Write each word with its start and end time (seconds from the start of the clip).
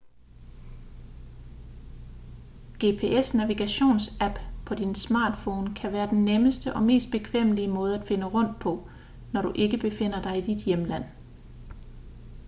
gps-navigationsapps 2.83 4.41
på 4.65 4.75
din 4.75 4.95
smartphone 4.95 5.75
kan 5.75 5.91
være 5.93 6.09
den 6.09 6.25
nemmeste 6.25 6.73
og 6.73 6.83
mest 6.83 7.11
bekvemmelige 7.11 7.67
måde 7.67 7.99
at 8.01 8.07
finde 8.07 8.25
rundt 8.27 8.59
på 8.59 8.89
når 9.33 9.41
du 9.41 9.51
ikke 9.55 9.77
befinder 9.77 10.21
dig 10.21 10.37
i 10.37 10.41
dit 10.53 10.63
hjemland 10.65 11.03